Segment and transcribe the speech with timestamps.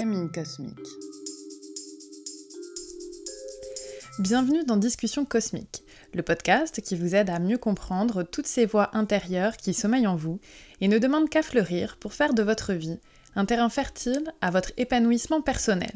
[0.00, 0.78] Camille Cosmique.
[4.18, 5.84] Bienvenue dans Discussion Cosmique,
[6.14, 10.16] le podcast qui vous aide à mieux comprendre toutes ces voix intérieures qui sommeillent en
[10.16, 10.40] vous
[10.80, 12.98] et ne demandent qu'à fleurir pour faire de votre vie
[13.36, 15.92] un terrain fertile à votre épanouissement personnel.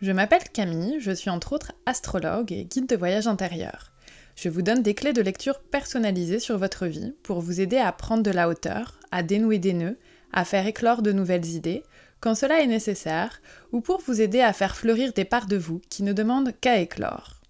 [0.00, 3.90] Je m'appelle Camille, je suis entre autres astrologue et guide de voyage intérieur.
[4.36, 7.90] Je vous donne des clés de lecture personnalisées sur votre vie pour vous aider à
[7.90, 9.98] prendre de la hauteur, à dénouer des nœuds,
[10.32, 11.82] à faire éclore de nouvelles idées,
[12.20, 13.40] quand cela est nécessaire,
[13.72, 16.78] ou pour vous aider à faire fleurir des parts de vous qui ne demandent qu'à
[16.80, 17.40] éclore.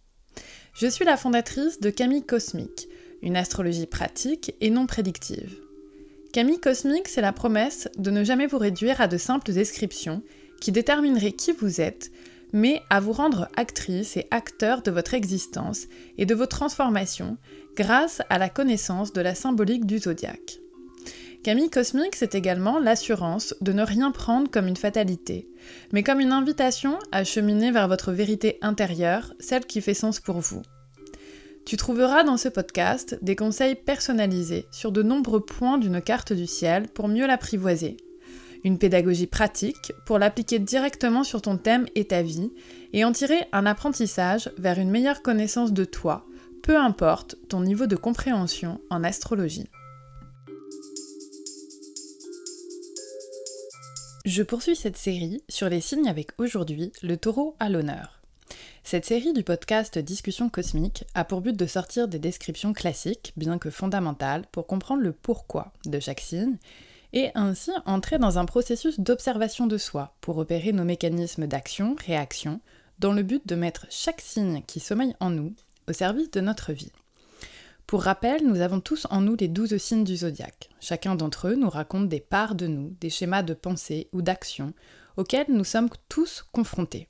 [0.75, 2.89] Je suis la fondatrice de Camille Cosmique,
[3.23, 5.59] une astrologie pratique et non prédictive.
[6.33, 10.23] Camille Cosmique, c'est la promesse de ne jamais vous réduire à de simples descriptions
[10.61, 12.13] qui détermineraient qui vous êtes,
[12.53, 15.87] mais à vous rendre actrice et acteur de votre existence
[16.19, 17.37] et de vos transformations
[17.77, 20.61] grâce à la connaissance de la symbolique du zodiaque.
[21.43, 25.49] Camille Cosmique, c'est également l'assurance de ne rien prendre comme une fatalité,
[25.91, 30.41] mais comme une invitation à cheminer vers votre vérité intérieure, celle qui fait sens pour
[30.41, 30.61] vous.
[31.65, 36.47] Tu trouveras dans ce podcast des conseils personnalisés sur de nombreux points d'une carte du
[36.47, 37.97] ciel pour mieux l'apprivoiser.
[38.63, 42.53] Une pédagogie pratique pour l'appliquer directement sur ton thème et ta vie
[42.93, 46.27] et en tirer un apprentissage vers une meilleure connaissance de toi,
[46.63, 49.71] peu importe ton niveau de compréhension en astrologie.
[54.27, 58.21] Je poursuis cette série sur les signes avec aujourd'hui le taureau à l'honneur.
[58.85, 63.59] Cette série du podcast Discussion cosmique a pour but de sortir des descriptions classiques, bien
[63.59, 66.59] que fondamentales, pour comprendre le pourquoi de chaque signe,
[67.15, 72.61] et ainsi entrer dans un processus d'observation de soi pour opérer nos mécanismes d'action-réaction,
[72.99, 75.55] dans le but de mettre chaque signe qui sommeille en nous
[75.89, 76.93] au service de notre vie.
[77.91, 80.71] Pour rappel, nous avons tous en nous les douze signes du zodiaque.
[80.81, 84.75] Chacun d'entre eux nous raconte des parts de nous, des schémas de pensée ou d'action
[85.17, 87.09] auxquels nous sommes tous confrontés.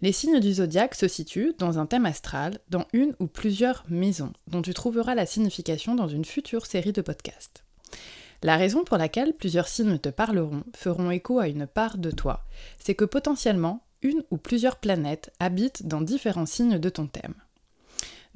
[0.00, 4.32] Les signes du zodiaque se situent dans un thème astral, dans une ou plusieurs maisons,
[4.46, 7.64] dont tu trouveras la signification dans une future série de podcasts.
[8.44, 12.44] La raison pour laquelle plusieurs signes te parleront, feront écho à une part de toi,
[12.78, 17.34] c'est que potentiellement, une ou plusieurs planètes habitent dans différents signes de ton thème.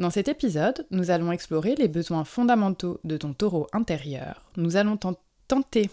[0.01, 4.43] Dans cet épisode, nous allons explorer les besoins fondamentaux de ton taureau intérieur.
[4.57, 4.99] Nous allons
[5.47, 5.89] tenter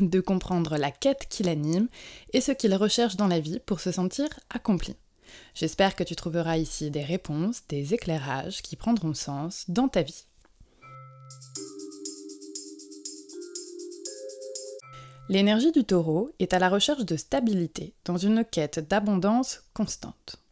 [0.00, 1.88] de comprendre la quête qui l'anime
[2.32, 4.96] et ce qu'il recherche dans la vie pour se sentir accompli.
[5.54, 10.26] J'espère que tu trouveras ici des réponses, des éclairages qui prendront sens dans ta vie.
[15.28, 20.43] L'énergie du taureau est à la recherche de stabilité dans une quête d'abondance constante.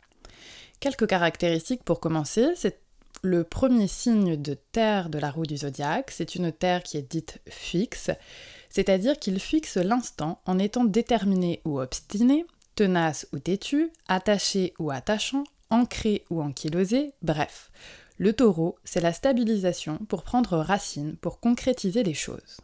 [0.82, 2.80] Quelques caractéristiques pour commencer, c'est
[3.22, 7.08] le premier signe de terre de la roue du zodiaque, c'est une terre qui est
[7.08, 8.10] dite fixe,
[8.68, 12.44] c'est-à-dire qu'il fixe l'instant en étant déterminé ou obstiné,
[12.74, 17.70] tenace ou têtu, attaché ou attachant, ancré ou ankylosé, bref.
[18.18, 22.56] Le taureau, c'est la stabilisation pour prendre racine, pour concrétiser les choses.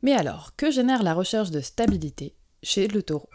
[0.00, 3.28] Mais alors, que génère la recherche de stabilité chez le taureau?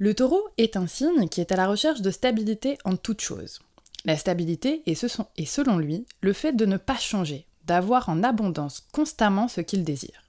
[0.00, 3.58] Le taureau est un signe qui est à la recherche de stabilité en toute chose.
[4.04, 5.04] La stabilité est,
[5.36, 9.82] est selon lui le fait de ne pas changer, d'avoir en abondance constamment ce qu'il
[9.82, 10.22] désire.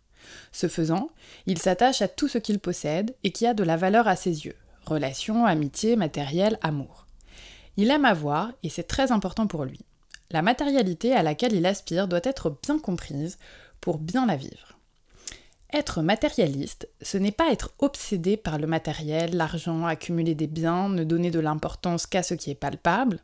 [0.52, 1.10] Ce faisant,
[1.46, 4.46] il s'attache à tout ce qu'il possède et qui a de la valeur à ses
[4.46, 7.06] yeux, relations, amitié, matériel, amour.
[7.78, 9.80] Il aime avoir, et c'est très important pour lui.
[10.32, 13.38] La matérialité à laquelle il aspire doit être bien comprise
[13.82, 14.69] pour bien la vivre.
[15.72, 21.04] Être matérialiste, ce n'est pas être obsédé par le matériel, l'argent, accumuler des biens, ne
[21.04, 23.20] donner de l'importance qu'à ce qui est palpable.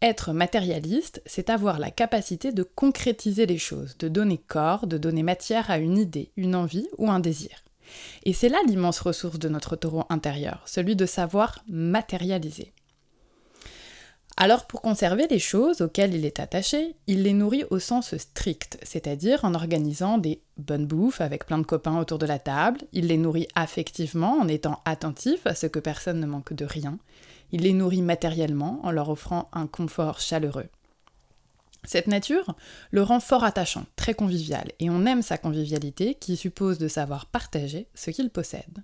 [0.00, 5.24] Être matérialiste, c'est avoir la capacité de concrétiser les choses, de donner corps, de donner
[5.24, 7.64] matière à une idée, une envie ou un désir.
[8.22, 12.72] Et c'est là l'immense ressource de notre taureau intérieur, celui de savoir matérialiser.
[14.42, 18.78] Alors pour conserver les choses auxquelles il est attaché, il les nourrit au sens strict,
[18.82, 23.08] c'est-à-dire en organisant des bonnes bouffes avec plein de copains autour de la table, il
[23.08, 26.98] les nourrit affectivement en étant attentif à ce que personne ne manque de rien,
[27.52, 30.68] il les nourrit matériellement en leur offrant un confort chaleureux.
[31.84, 32.56] Cette nature
[32.92, 37.26] le rend fort attachant, très convivial, et on aime sa convivialité qui suppose de savoir
[37.26, 38.82] partager ce qu'il possède.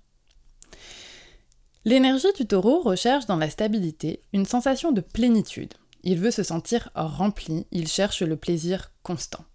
[1.87, 5.73] L'énergie du taureau recherche dans la stabilité une sensation de plénitude.
[6.03, 9.45] Il veut se sentir rempli, il cherche le plaisir constant.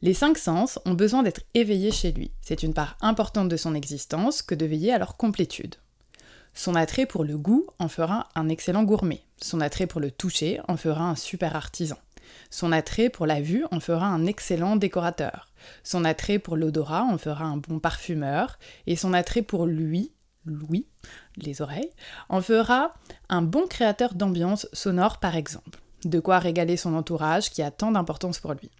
[0.00, 2.30] Les cinq sens ont besoin d'être éveillés chez lui.
[2.40, 5.74] C'est une part importante de son existence que de veiller à leur complétude.
[6.54, 9.20] Son attrait pour le goût en fera un excellent gourmet.
[9.36, 11.98] Son attrait pour le toucher en fera un super artisan.
[12.48, 15.52] Son attrait pour la vue en fera un excellent décorateur.
[15.84, 18.58] Son attrait pour l'odorat en fera un bon parfumeur.
[18.86, 20.12] Et son attrait pour lui,
[20.46, 20.86] Louis,
[21.36, 21.90] les oreilles,
[22.28, 22.94] en fera
[23.28, 25.80] un bon créateur d'ambiance sonore par exemple.
[26.04, 28.70] De quoi régaler son entourage qui a tant d'importance pour lui.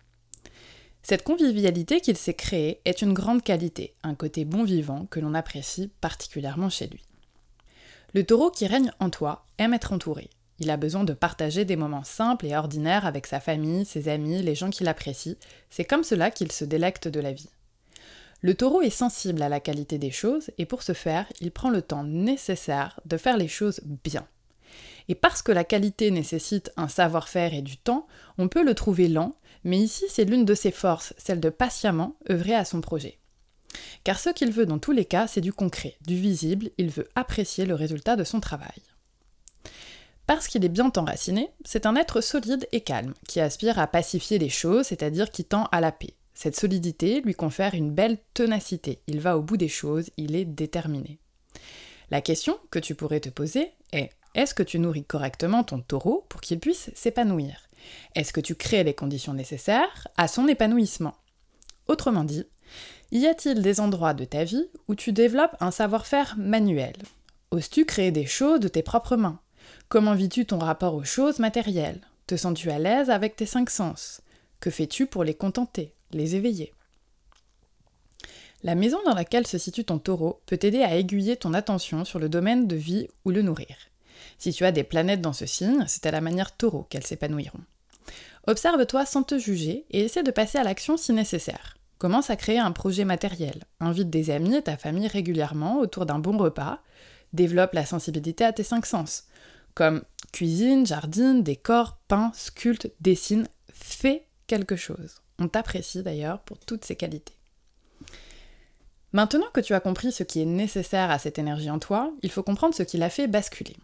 [1.03, 5.35] Cette convivialité qu'il s'est créée est une grande qualité, un côté bon vivant que l'on
[5.35, 7.05] apprécie particulièrement chez lui.
[8.13, 10.31] Le taureau qui règne en toi aime être entouré.
[10.59, 14.43] Il a besoin de partager des moments simples et ordinaires avec sa famille, ses amis,
[14.43, 15.37] les gens qu'il apprécie.
[15.71, 17.51] C'est comme cela qu'il se délecte de la vie.
[18.43, 21.71] Le taureau est sensible à la qualité des choses et pour ce faire, il prend
[21.71, 24.27] le temps nécessaire de faire les choses bien.
[25.09, 28.07] Et parce que la qualité nécessite un savoir-faire et du temps,
[28.39, 32.17] on peut le trouver lent, mais ici c'est l'une de ses forces, celle de patiemment
[32.31, 33.19] œuvrer à son projet.
[34.05, 37.09] Car ce qu'il veut dans tous les cas, c'est du concret, du visible, il veut
[37.15, 38.83] apprécier le résultat de son travail.
[40.27, 44.39] Parce qu'il est bien enraciné, c'est un être solide et calme, qui aspire à pacifier
[44.39, 46.15] les choses, c'est-à-dire qui tend à la paix.
[46.37, 50.45] Cette solidité lui confère une belle ténacité, il va au bout des choses, il est
[50.45, 51.19] déterminé.
[52.11, 56.27] La question que tu pourrais te poser est est-ce que tu nourris correctement ton taureau
[56.29, 57.71] pour qu'il puisse s'épanouir?
[58.15, 61.15] Est-ce que tu crées les conditions nécessaires à son épanouissement?
[61.89, 62.45] Autrement dit,
[63.13, 66.97] y a-t-il des endroits de ta vie où tu développes un savoir-faire manuel?
[67.51, 69.41] Oses-tu créer des choses de tes propres mains?
[69.89, 72.03] Comment vis-tu ton rapport aux choses matérielles?
[72.27, 74.21] Te sens-tu à l'aise avec tes cinq sens?
[74.61, 76.73] Que fais-tu pour les contenter, les éveiller
[78.63, 82.19] La maison dans laquelle se situe ton taureau peut t'aider à aiguiller ton attention sur
[82.19, 83.77] le domaine de vie ou le nourrir.
[84.39, 87.61] Si tu as des planètes dans ce signe, c'est à la manière taureau qu'elles s'épanouiront.
[88.47, 91.77] Observe-toi sans te juger et essaie de passer à l'action si nécessaire.
[91.99, 93.65] Commence à créer un projet matériel.
[93.81, 96.81] Invite des amis et ta famille régulièrement autour d'un bon repas.
[97.33, 99.25] Développe la sensibilité à tes cinq sens.
[99.75, 103.49] Comme cuisine, jardine, décor, peint, sculpte, dessine.
[103.73, 105.23] Fais quelque chose.
[105.39, 107.37] On t'apprécie d'ailleurs pour toutes ces qualités.
[109.13, 112.31] Maintenant que tu as compris ce qui est nécessaire à cette énergie en toi, il
[112.31, 113.77] faut comprendre ce qui l'a fait basculer.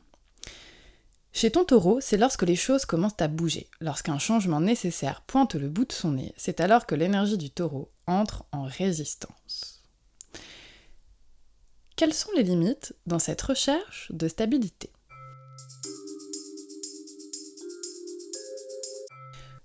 [1.32, 5.69] Chez ton taureau, c'est lorsque les choses commencent à bouger, lorsqu'un changement nécessaire pointe le
[5.69, 9.82] bout de son nez, c'est alors que l'énergie du taureau entre en résistance.
[11.96, 14.90] Quelles sont les limites dans cette recherche de stabilité?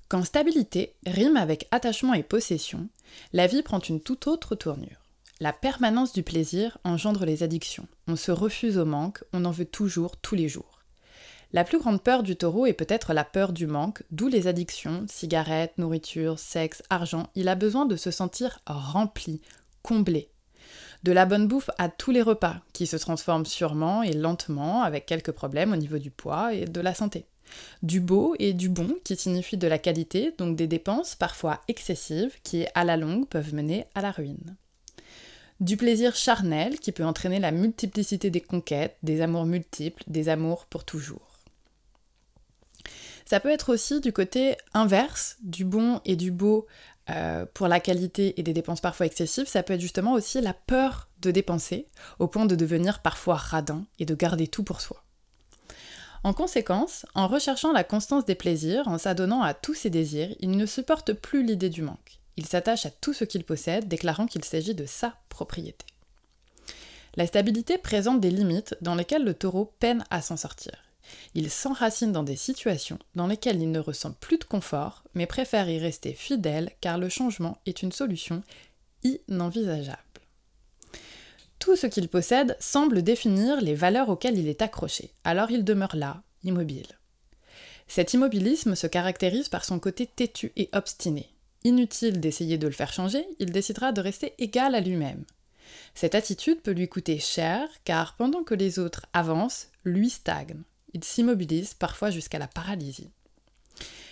[0.10, 2.88] Quand stabilité rime avec attachement et possession,
[3.34, 5.02] la vie prend une toute autre tournure.
[5.42, 7.88] La permanence du plaisir engendre les addictions.
[8.08, 10.80] On se refuse au manque, on en veut toujours, tous les jours.
[11.52, 15.06] La plus grande peur du taureau est peut-être la peur du manque, d'où les addictions,
[15.10, 17.28] cigarettes, nourriture, sexe, argent.
[17.36, 19.42] Il a besoin de se sentir rempli,
[19.82, 20.30] comblé.
[21.04, 25.06] De la bonne bouffe à tous les repas, qui se transforment sûrement et lentement, avec
[25.06, 27.26] quelques problèmes au niveau du poids et de la santé.
[27.84, 32.36] Du beau et du bon, qui signifie de la qualité, donc des dépenses parfois excessives,
[32.44, 34.56] qui à la longue peuvent mener à la ruine
[35.60, 40.66] du plaisir charnel qui peut entraîner la multiplicité des conquêtes, des amours multiples, des amours
[40.66, 41.40] pour toujours.
[43.26, 46.68] Ça peut être aussi du côté inverse, du bon et du beau
[47.10, 49.48] euh, pour la qualité et des dépenses parfois excessives.
[49.48, 51.88] Ça peut être justement aussi la peur de dépenser,
[52.20, 55.04] au point de devenir parfois radin et de garder tout pour soi.
[56.24, 60.52] En conséquence, en recherchant la constance des plaisirs, en s'adonnant à tous ses désirs, il
[60.52, 62.20] ne supporte plus l'idée du manque.
[62.38, 65.86] Il s'attache à tout ce qu'il possède, déclarant qu'il s'agit de sa propriété.
[67.16, 70.74] La stabilité présente des limites dans lesquelles le taureau peine à s'en sortir.
[71.34, 75.70] Il s'enracine dans des situations dans lesquelles il ne ressent plus de confort, mais préfère
[75.70, 78.44] y rester fidèle car le changement est une solution
[79.04, 79.98] inenvisageable.
[81.68, 85.98] Tout ce qu'il possède semble définir les valeurs auxquelles il est accroché, alors il demeure
[85.98, 86.88] là, immobile.
[87.90, 91.30] Cet immobilisme se caractérise par son côté têtu et obstiné.
[91.66, 95.26] Inutile d'essayer de le faire changer, il décidera de rester égal à lui-même.
[95.94, 101.04] Cette attitude peut lui coûter cher, car pendant que les autres avancent, lui stagne il
[101.04, 103.10] s'immobilise parfois jusqu'à la paralysie.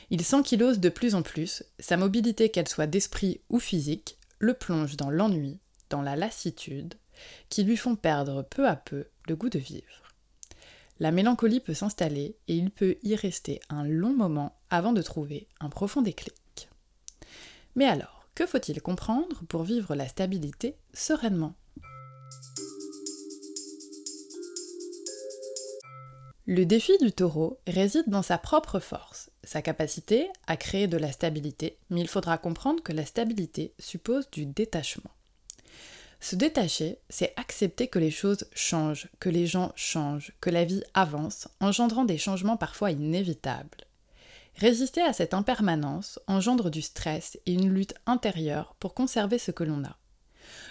[0.09, 4.17] Il sent qu'il ose de plus en plus, sa mobilité, qu'elle soit d'esprit ou physique,
[4.39, 5.57] le plonge dans l'ennui,
[5.89, 6.95] dans la lassitude,
[7.49, 10.03] qui lui font perdre peu à peu le goût de vivre.
[10.99, 15.47] La mélancolie peut s'installer et il peut y rester un long moment avant de trouver
[15.59, 16.69] un profond déclic.
[17.75, 21.55] Mais alors, que faut-il comprendre pour vivre la stabilité sereinement?
[26.47, 31.11] Le défi du taureau réside dans sa propre force, sa capacité à créer de la
[31.11, 35.14] stabilité, mais il faudra comprendre que la stabilité suppose du détachement.
[36.25, 40.81] Se détacher, c'est accepter que les choses changent, que les gens changent, que la vie
[40.95, 43.85] avance, engendrant des changements parfois inévitables.
[44.55, 49.63] Résister à cette impermanence engendre du stress et une lutte intérieure pour conserver ce que
[49.63, 49.97] l'on a.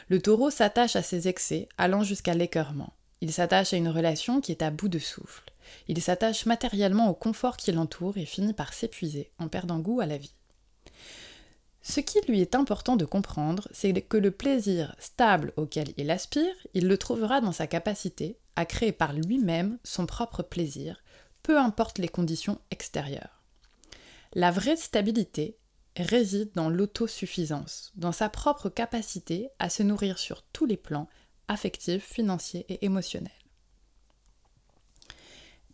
[0.09, 2.93] Le taureau s'attache à ses excès, allant jusqu'à l'écœurement.
[3.21, 5.53] Il s'attache à une relation qui est à bout de souffle.
[5.87, 10.07] Il s'attache matériellement au confort qui l'entoure et finit par s'épuiser en perdant goût à
[10.07, 10.35] la vie.
[11.87, 16.55] Ce qui lui est important de comprendre, c'est que le plaisir stable auquel il aspire,
[16.73, 21.03] il le trouvera dans sa capacité à créer par lui-même son propre plaisir,
[21.43, 23.43] peu importe les conditions extérieures.
[24.33, 25.59] La vraie stabilité
[25.97, 31.11] réside dans l'autosuffisance, dans sa propre capacité à se nourrir sur tous les plans
[31.49, 33.31] affectifs, financiers et émotionnels.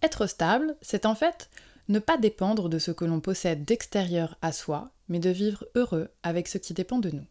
[0.02, 1.50] Être stable, c'est en fait
[1.90, 6.08] ne pas dépendre de ce que l'on possède d'extérieur à soi, mais de vivre heureux
[6.22, 7.26] avec ce qui dépend de nous.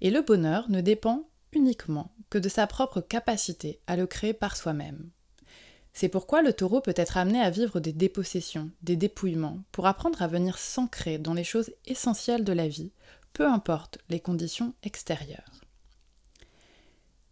[0.00, 4.56] Et le bonheur ne dépend uniquement que de sa propre capacité à le créer par
[4.56, 5.10] soi-même.
[5.92, 10.22] C'est pourquoi le taureau peut être amené à vivre des dépossessions, des dépouillements, pour apprendre
[10.22, 12.92] à venir s'ancrer dans les choses essentielles de la vie,
[13.32, 15.60] peu importe les conditions extérieures.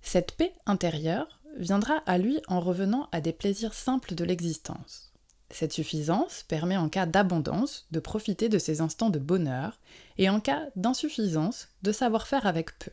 [0.03, 5.10] Cette paix intérieure viendra à lui en revenant à des plaisirs simples de l'existence.
[5.51, 9.81] Cette suffisance permet en cas d'abondance de profiter de ces instants de bonheur
[10.17, 12.93] et en cas d'insuffisance de savoir faire avec peu.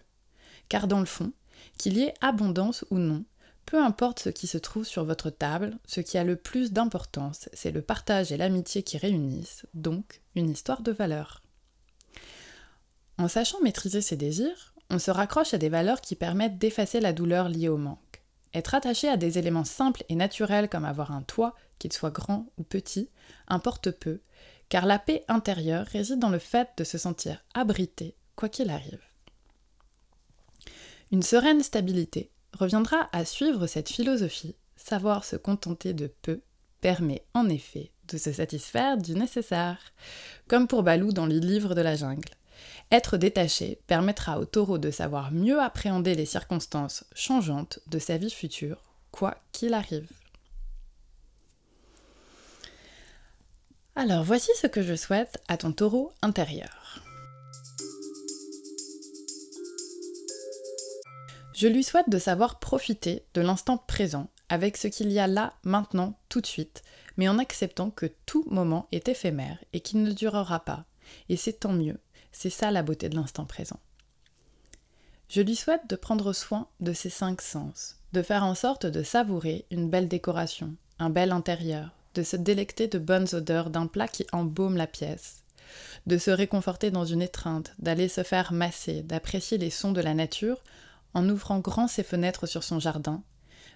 [0.70, 1.32] Car dans le fond,
[1.78, 3.24] qu'il y ait abondance ou non,
[3.66, 7.50] peu importe ce qui se trouve sur votre table, ce qui a le plus d'importance,
[7.54, 11.44] c'est le partage et l'amitié qui réunissent, donc une histoire de valeurs.
[13.18, 17.14] En sachant maîtriser ses désirs, on se raccroche à des valeurs qui permettent d'effacer la
[17.14, 18.24] douleur liée au manque.
[18.54, 22.48] Être attaché à des éléments simples et naturels comme avoir un toit, qu'il soit grand
[22.58, 23.10] ou petit,
[23.48, 24.22] importe peu,
[24.70, 29.02] car la paix intérieure réside dans le fait de se sentir abrité, quoi qu'il arrive.
[31.12, 36.42] Une sereine stabilité reviendra à suivre cette philosophie, savoir se contenter de peu
[36.82, 39.80] permet en effet de se satisfaire du nécessaire,
[40.48, 42.30] comme pour Balou dans les livres de la jungle.
[42.92, 48.32] Être détaché permettra au taureau de savoir mieux appréhender les circonstances changeantes de sa vie
[48.32, 48.82] future,
[49.12, 50.10] quoi qu'il arrive.
[54.00, 57.04] Alors voici ce que je souhaite à ton taureau intérieur.
[61.56, 65.54] Je lui souhaite de savoir profiter de l'instant présent avec ce qu'il y a là,
[65.64, 66.84] maintenant, tout de suite,
[67.18, 70.86] mais en acceptant que tout moment est éphémère et qu'il ne durera pas.
[71.30, 72.00] Et c'est tant mieux,
[72.32, 73.80] c'est ça la beauté de l'instant présent.
[75.28, 79.02] Je lui souhaite de prendre soin de ses cinq sens, de faire en sorte de
[79.02, 84.08] savourer une belle décoration, un bel intérieur, de se délecter de bonnes odeurs d'un plat
[84.08, 85.44] qui embaume la pièce,
[86.08, 90.16] de se réconforter dans une étreinte, d'aller se faire masser, d'apprécier les sons de la
[90.16, 90.64] nature
[91.14, 93.22] en ouvrant grand ses fenêtres sur son jardin.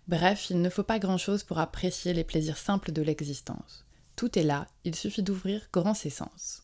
[0.07, 3.85] Bref, il ne faut pas grand-chose pour apprécier les plaisirs simples de l'existence.
[4.15, 6.63] Tout est là, il suffit d'ouvrir grand ses sens.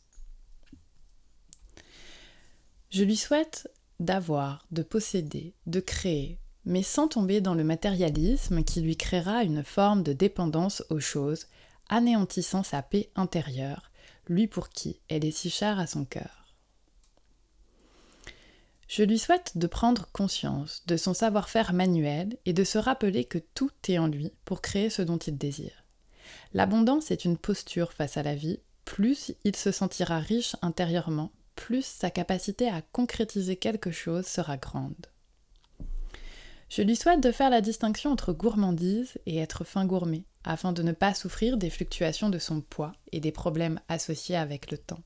[2.90, 3.70] Je lui souhaite
[4.00, 9.64] d'avoir, de posséder, de créer, mais sans tomber dans le matérialisme qui lui créera une
[9.64, 11.46] forme de dépendance aux choses,
[11.90, 13.92] anéantissant sa paix intérieure,
[14.28, 16.48] lui pour qui elle est si chère à son cœur.
[18.88, 23.38] Je lui souhaite de prendre conscience de son savoir-faire manuel et de se rappeler que
[23.38, 25.84] tout est en lui pour créer ce dont il désire.
[26.54, 31.86] L'abondance est une posture face à la vie, plus il se sentira riche intérieurement, plus
[31.86, 35.08] sa capacité à concrétiser quelque chose sera grande.
[36.70, 40.84] Je lui souhaite de faire la distinction entre gourmandise et être fin gourmet, afin de
[40.84, 45.02] ne pas souffrir des fluctuations de son poids et des problèmes associés avec le temps.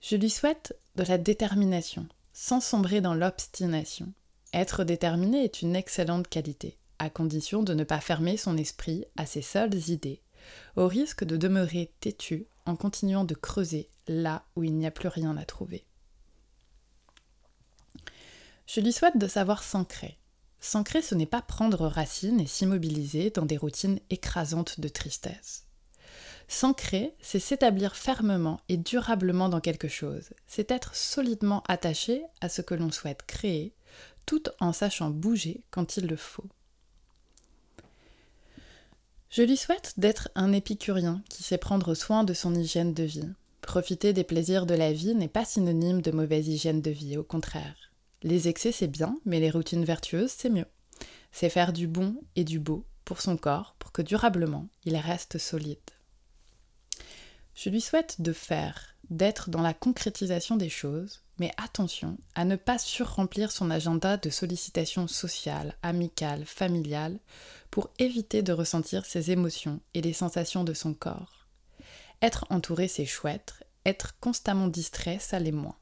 [0.00, 4.12] Je lui souhaite de la détermination, sans sombrer dans l'obstination.
[4.52, 9.26] Être déterminé est une excellente qualité, à condition de ne pas fermer son esprit à
[9.26, 10.20] ses seules idées,
[10.74, 15.08] au risque de demeurer têtu en continuant de creuser là où il n'y a plus
[15.08, 15.84] rien à trouver.
[18.74, 20.16] Je lui souhaite de savoir s'ancrer.
[20.58, 25.66] S'ancrer, ce n'est pas prendre racine et s'immobiliser dans des routines écrasantes de tristesse.
[26.48, 30.30] S'ancrer, c'est s'établir fermement et durablement dans quelque chose.
[30.46, 33.74] C'est être solidement attaché à ce que l'on souhaite créer,
[34.24, 36.48] tout en sachant bouger quand il le faut.
[39.28, 43.28] Je lui souhaite d'être un épicurien qui sait prendre soin de son hygiène de vie.
[43.60, 47.22] Profiter des plaisirs de la vie n'est pas synonyme de mauvaise hygiène de vie, au
[47.22, 47.81] contraire.
[48.22, 50.66] Les excès c'est bien, mais les routines vertueuses c'est mieux.
[51.32, 55.38] C'est faire du bon et du beau pour son corps pour que durablement il reste
[55.38, 55.78] solide.
[57.54, 62.56] Je lui souhaite de faire, d'être dans la concrétisation des choses, mais attention à ne
[62.56, 67.18] pas surremplir son agenda de sollicitations sociales, amicales, familiales,
[67.70, 71.46] pour éviter de ressentir ses émotions et les sensations de son corps.
[72.20, 73.54] Être entouré, c'est chouette.
[73.84, 75.76] Être constamment distrait, ça l'est moins.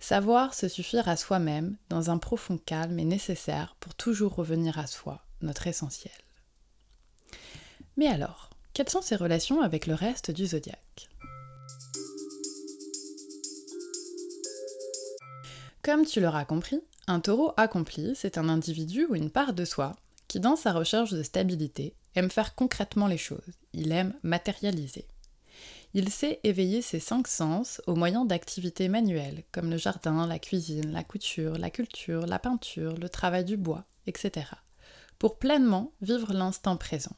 [0.00, 4.86] Savoir se suffire à soi-même dans un profond calme est nécessaire pour toujours revenir à
[4.86, 6.14] soi, notre essentiel.
[7.98, 11.10] Mais alors, quelles sont ses relations avec le reste du zodiaque?
[15.82, 19.96] Comme tu l'auras compris, un taureau accompli, c'est un individu ou une part de soi
[20.28, 25.06] qui, dans sa recherche de stabilité, aime faire concrètement les choses, il aime matérialiser.
[25.92, 30.92] Il sait éveiller ses cinq sens au moyen d'activités manuelles comme le jardin, la cuisine,
[30.92, 34.46] la couture, la culture, la peinture, le travail du bois, etc.
[35.18, 37.16] pour pleinement vivre l'instant présent.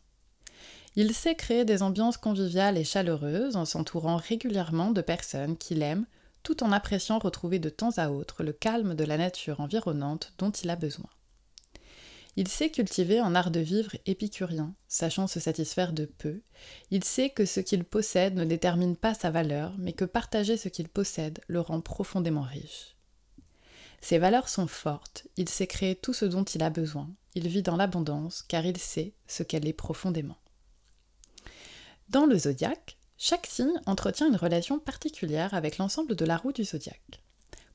[0.97, 6.07] Il sait créer des ambiances conviviales et chaleureuses en s'entourant régulièrement de personnes qu'il aime
[6.43, 10.50] tout en appréciant retrouver de temps à autre le calme de la nature environnante dont
[10.50, 11.09] il a besoin.
[12.37, 16.41] Il sait cultiver un art de vivre épicurien, sachant se satisfaire de peu.
[16.91, 20.69] Il sait que ce qu'il possède ne détermine pas sa valeur, mais que partager ce
[20.69, 22.97] qu'il possède le rend profondément riche.
[24.01, 27.62] Ses valeurs sont fortes, il sait créer tout ce dont il a besoin, il vit
[27.62, 30.39] dans l'abondance car il sait ce qu'elle est profondément.
[32.09, 36.65] Dans le zodiaque, chaque signe entretient une relation particulière avec l'ensemble de la roue du
[36.65, 37.22] zodiaque.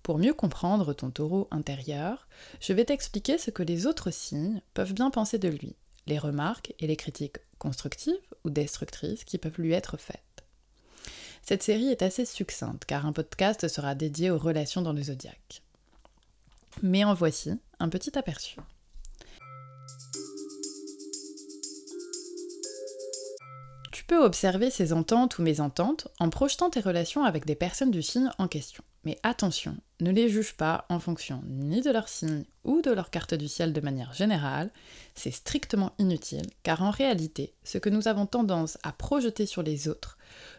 [0.07, 2.29] Pour mieux comprendre ton taureau intérieur,
[2.61, 6.73] je vais t'expliquer ce que les autres signes peuvent bien penser de lui, les remarques
[6.79, 10.45] et les critiques constructives ou destructrices qui peuvent lui être faites.
[11.41, 15.61] Cette série est assez succincte car un podcast sera dédié aux relations dans le zodiaque.
[16.81, 18.55] Mais en voici un petit aperçu.
[24.07, 28.31] peux observer ces ententes ou mésententes en projetant tes relations avec des personnes du signe
[28.37, 28.83] en question.
[29.03, 33.09] Mais attention, ne les juge pas en fonction ni de leur signe ou de leur
[33.09, 34.69] carte du ciel de manière générale,
[35.15, 39.87] c'est strictement inutile, car en réalité, ce que nous avons tendance à projeter sur les
[39.87, 40.17] autres,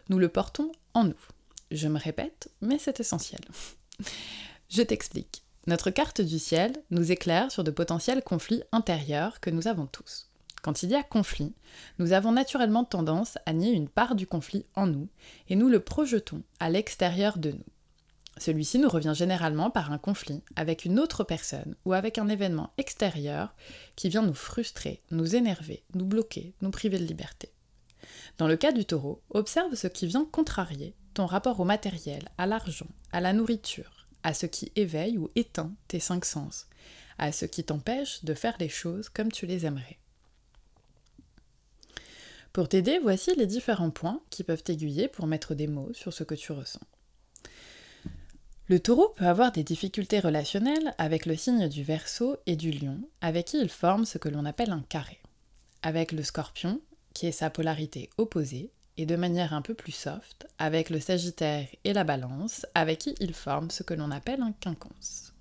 [0.09, 1.27] nous le portons en nous.
[1.71, 3.41] Je me répète, mais c'est essentiel.
[4.69, 5.43] Je t'explique.
[5.67, 10.29] Notre carte du ciel nous éclaire sur de potentiels conflits intérieurs que nous avons tous.
[10.61, 11.53] Quand il y a conflit,
[11.99, 15.07] nous avons naturellement tendance à nier une part du conflit en nous
[15.47, 17.65] et nous le projetons à l'extérieur de nous.
[18.39, 22.71] Celui-ci nous revient généralement par un conflit avec une autre personne ou avec un événement
[22.77, 23.53] extérieur
[23.97, 27.51] qui vient nous frustrer, nous énerver, nous bloquer, nous priver de liberté.
[28.37, 32.45] Dans le cas du taureau, observe ce qui vient contrarier ton rapport au matériel, à
[32.45, 36.67] l'argent, à la nourriture, à ce qui éveille ou éteint tes cinq sens,
[37.17, 39.99] à ce qui t'empêche de faire les choses comme tu les aimerais.
[42.53, 46.23] Pour t'aider, voici les différents points qui peuvent t'aiguiller pour mettre des mots sur ce
[46.23, 46.79] que tu ressens.
[48.69, 52.99] Le taureau peut avoir des difficultés relationnelles avec le signe du Verseau et du Lion,
[53.19, 55.19] avec qui il forme ce que l'on appelle un carré.
[55.81, 56.79] Avec le Scorpion,
[57.15, 61.67] qui est sa polarité opposée, et de manière un peu plus soft, avec le Sagittaire
[61.83, 65.33] et la Balance, avec qui il forme ce que l'on appelle un quinconce.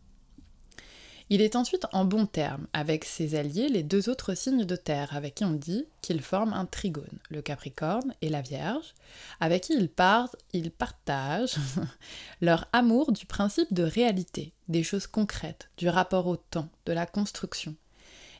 [1.30, 5.14] Il est ensuite en bon terme avec ses alliés, les deux autres signes de terre,
[5.14, 8.94] avec qui on dit qu'ils forment un trigone, le Capricorne et la Vierge,
[9.38, 9.90] avec qui ils,
[10.54, 11.56] ils partagent
[12.40, 17.04] leur amour du principe de réalité, des choses concrètes, du rapport au temps, de la
[17.04, 17.76] construction.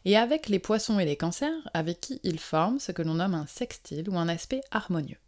[0.06, 3.34] Et avec les poissons et les cancers, avec qui ils forment ce que l'on nomme
[3.34, 5.18] un sextile ou un aspect harmonieux.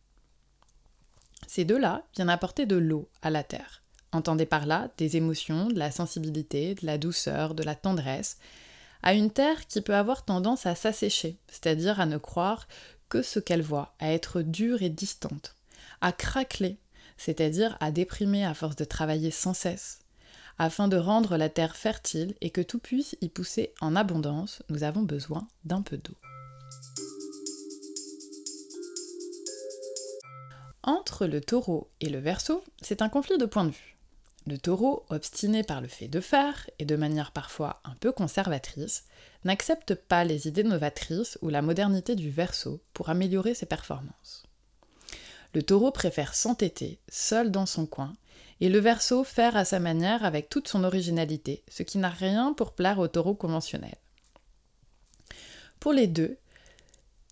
[1.46, 5.79] Ces deux-là viennent apporter de l'eau à la Terre Entendez par là des émotions, de
[5.79, 8.38] la sensibilité, de la douceur, de la tendresse,
[9.03, 12.66] à une terre qui peut avoir tendance à s'assécher, c'est-à-dire à ne croire
[13.09, 15.55] que ce qu'elle voit, à être dure et distante,
[16.01, 16.77] à craqueler,
[17.16, 20.01] c'est-à-dire à déprimer à force de travailler sans cesse.
[20.59, 24.83] Afin de rendre la terre fertile et que tout puisse y pousser en abondance, nous
[24.83, 26.14] avons besoin d'un peu d'eau.
[30.83, 33.99] Entre le taureau et le verso, c'est un conflit de point de vue.
[34.50, 39.04] Le taureau, obstiné par le fait de faire, et de manière parfois un peu conservatrice,
[39.44, 44.42] n'accepte pas les idées novatrices ou la modernité du verso pour améliorer ses performances.
[45.54, 48.12] Le taureau préfère s'entêter, seul dans son coin,
[48.60, 52.52] et le verso faire à sa manière avec toute son originalité, ce qui n'a rien
[52.52, 53.94] pour plaire au taureau conventionnel.
[55.78, 56.38] Pour les deux,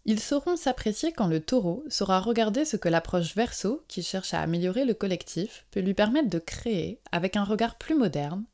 [0.09, 4.41] ils sauront s'apprécier quand le taureau saura regarder ce que l'approche verso, qui cherche à
[4.41, 8.45] améliorer le collectif, peut lui permettre de créer avec un regard plus moderne,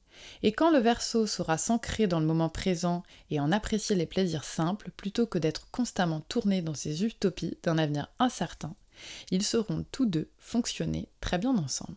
[0.43, 4.43] et quand le verso saura s'ancrer dans le moment présent et en apprécier les plaisirs
[4.43, 8.75] simples plutôt que d'être constamment tourné dans ces utopies d'un avenir incertain,
[9.31, 11.95] ils sauront tous deux fonctionner très bien ensemble.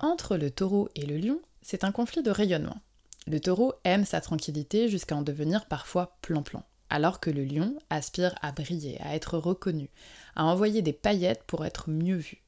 [0.00, 2.82] Entre le taureau et le lion, c'est un conflit de rayonnement.
[3.26, 8.34] Le taureau aime sa tranquillité jusqu'à en devenir parfois plan-plan, alors que le lion aspire
[8.42, 9.88] à briller, à être reconnu,
[10.36, 12.42] à envoyer des paillettes pour être mieux vu.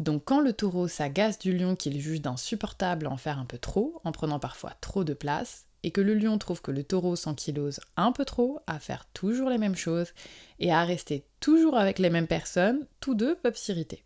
[0.00, 3.58] Donc quand le taureau s'agace du lion qu'il juge d'insupportable à en faire un peu
[3.58, 7.16] trop, en prenant parfois trop de place, et que le lion trouve que le taureau
[7.16, 10.12] s'ankylose un peu trop à faire toujours les mêmes choses
[10.60, 14.04] et à rester toujours avec les mêmes personnes, tous deux peuvent s'irriter.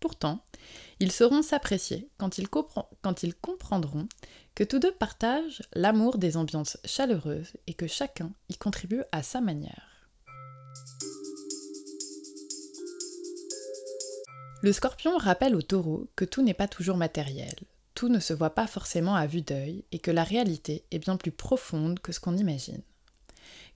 [0.00, 0.44] Pourtant,
[1.00, 2.30] ils sauront s'apprécier quand,
[3.02, 4.08] quand, ils comprendront
[4.54, 9.40] que tous deux partagent l'amour des ambiances chaleureuses et que chacun y contribue à sa
[9.40, 10.08] manière.
[14.62, 17.54] Le scorpion rappelle au taureau que tout n'est pas toujours matériel,
[17.94, 21.16] tout ne se voit pas forcément à vue d'œil et que la réalité est bien
[21.16, 22.82] plus profonde que ce qu'on imagine.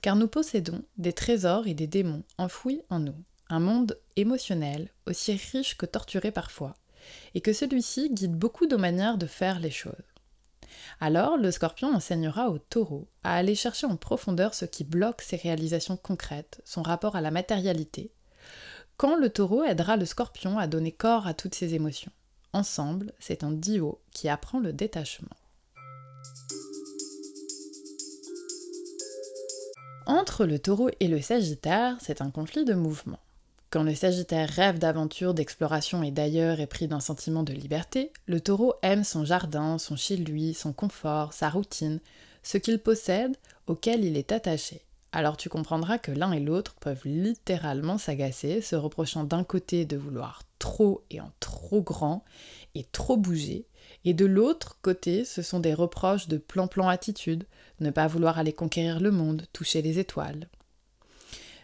[0.01, 5.33] Car nous possédons des trésors et des démons enfouis en nous, un monde émotionnel aussi
[5.33, 6.75] riche que torturé parfois,
[7.35, 9.93] et que celui-ci guide beaucoup de manières de faire les choses.
[11.01, 15.37] Alors le scorpion enseignera au taureau à aller chercher en profondeur ce qui bloque ses
[15.37, 18.13] réalisations concrètes, son rapport à la matérialité,
[18.97, 22.13] quand le taureau aidera le scorpion à donner corps à toutes ses émotions.
[22.53, 25.29] Ensemble, c'est un duo qui apprend le détachement.
[30.07, 33.21] Entre le taureau et le sagittaire, c'est un conflit de mouvement.
[33.71, 38.41] Quand le Sagittaire rêve d'aventure, d'exploration et d'ailleurs est pris d'un sentiment de liberté, le
[38.41, 42.01] taureau aime son jardin, son chez-lui, son confort, sa routine,
[42.43, 44.81] ce qu'il possède, auquel il est attaché.
[45.13, 49.99] Alors tu comprendras que l'un et l'autre peuvent littéralement s'agacer, se reprochant d'un côté de
[49.99, 52.25] vouloir trop et en trop grand
[52.75, 53.67] et trop bouger,
[54.07, 57.45] et de l'autre côté ce sont des reproches de plan-plan attitude,
[57.81, 60.49] ne pas vouloir aller conquérir le monde, toucher les étoiles.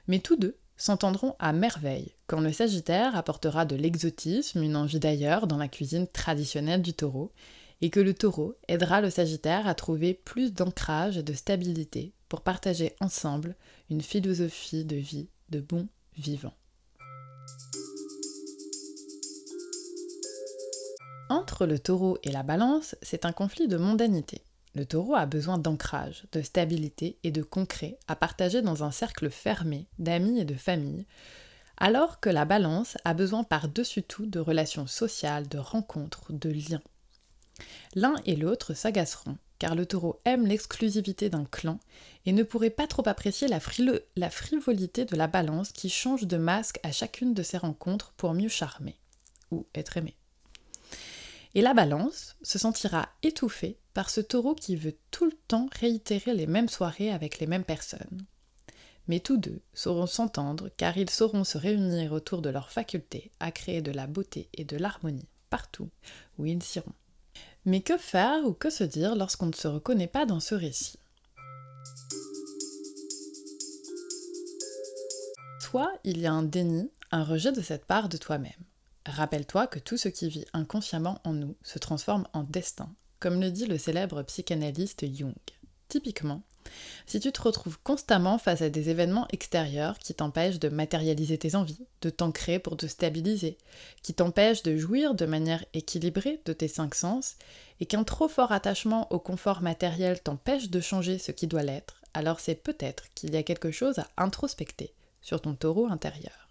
[0.06, 5.46] Mais tous deux s'entendront à merveille quand le Sagittaire apportera de l'exotisme, une envie d'ailleurs
[5.46, 7.32] dans la cuisine traditionnelle du taureau,
[7.80, 12.40] et que le taureau aidera le Sagittaire à trouver plus d'ancrage et de stabilité pour
[12.40, 13.56] partager ensemble
[13.90, 16.54] une philosophie de vie de bon vivant.
[21.28, 24.43] Entre le taureau et la balance, c'est un conflit de mondanité.
[24.74, 29.30] Le taureau a besoin d'ancrage, de stabilité et de concret à partager dans un cercle
[29.30, 31.06] fermé d'amis et de famille,
[31.76, 36.82] alors que la balance a besoin par-dessus tout de relations sociales, de rencontres, de liens.
[37.94, 41.78] L'un et l'autre s'agaceront, car le taureau aime l'exclusivité d'un clan
[42.26, 43.60] et ne pourrait pas trop apprécier la,
[44.30, 48.48] frivolité de la balance qui change de masque à chacune de ses rencontres pour mieux
[48.48, 48.98] charmer
[49.50, 50.16] ou être aimé.
[51.54, 56.34] Et la balance se sentira étouffée par ce taureau qui veut tout le temps réitérer
[56.34, 58.26] les mêmes soirées avec les mêmes personnes.
[59.06, 63.52] Mais tous deux sauront s'entendre car ils sauront se réunir autour de leur faculté à
[63.52, 65.90] créer de la beauté et de l'harmonie partout
[66.38, 66.92] où ils iront.
[67.64, 70.98] Mais que faire ou que se dire lorsqu'on ne se reconnaît pas dans ce récit?
[75.60, 78.52] Soit il y a un déni, un rejet de cette part de toi-même.
[79.06, 82.88] Rappelle-toi que tout ce qui vit inconsciemment en nous se transforme en destin,
[83.20, 85.34] comme le dit le célèbre psychanalyste Jung.
[85.88, 86.42] Typiquement,
[87.06, 91.54] si tu te retrouves constamment face à des événements extérieurs qui t'empêchent de matérialiser tes
[91.54, 93.58] envies, de t'ancrer pour te stabiliser,
[94.02, 97.36] qui t'empêchent de jouir de manière équilibrée de tes cinq sens,
[97.80, 102.00] et qu'un trop fort attachement au confort matériel t'empêche de changer ce qui doit l'être,
[102.14, 106.48] alors c'est peut-être qu'il y a quelque chose à introspecter sur ton taureau intérieur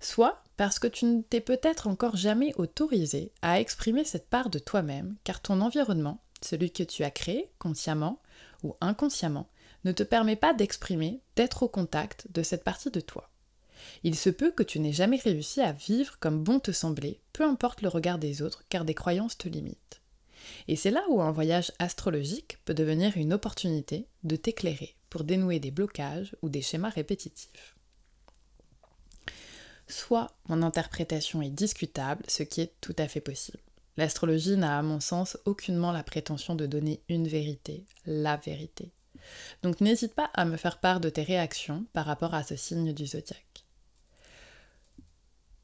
[0.00, 4.58] soit parce que tu ne t'es peut-être encore jamais autorisé à exprimer cette part de
[4.58, 8.20] toi-même, car ton environnement, celui que tu as créé, consciemment
[8.62, 9.48] ou inconsciemment,
[9.84, 13.30] ne te permet pas d'exprimer, d'être au contact de cette partie de toi.
[14.02, 17.44] Il se peut que tu n'aies jamais réussi à vivre comme bon te semblait, peu
[17.44, 20.00] importe le regard des autres, car des croyances te limitent.
[20.66, 25.60] Et c'est là où un voyage astrologique peut devenir une opportunité de t'éclairer pour dénouer
[25.60, 27.77] des blocages ou des schémas répétitifs
[29.88, 33.58] soit mon interprétation est discutable, ce qui est tout à fait possible.
[33.96, 38.92] L'astrologie n'a à mon sens aucunement la prétention de donner une vérité, la vérité.
[39.62, 42.92] Donc n'hésite pas à me faire part de tes réactions par rapport à ce signe
[42.92, 43.64] du zodiaque.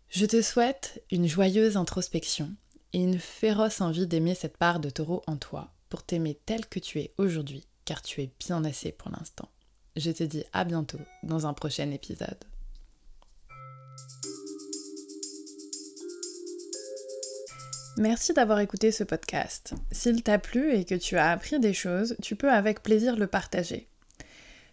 [0.08, 2.50] Je te souhaite une joyeuse introspection
[2.92, 6.78] et une féroce envie d'aimer cette part de taureau en toi pour t'aimer tel que
[6.78, 9.48] tu es aujourd'hui, car tu es bien assez pour l'instant.
[9.96, 12.44] Je te dis à bientôt dans un prochain épisode.
[17.96, 19.74] Merci d'avoir écouté ce podcast.
[19.92, 23.28] S'il t'a plu et que tu as appris des choses, tu peux avec plaisir le
[23.28, 23.86] partager.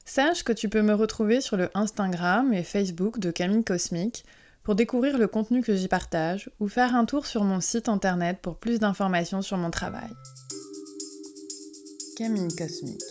[0.06, 4.26] Sache que tu peux me retrouver sur le Instagram et Facebook de Camille Cosmique
[4.64, 8.40] pour découvrir le contenu que j'y partage ou faire un tour sur mon site internet
[8.42, 10.10] pour plus d'informations sur mon travail.
[12.18, 13.11] Camille Cosmique